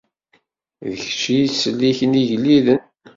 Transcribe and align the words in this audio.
D 0.87 0.91
kečč 1.01 1.23
i 1.33 1.35
yettselliken 1.39 2.19
igelliden. 2.21 2.81